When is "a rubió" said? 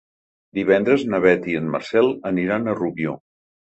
2.73-3.15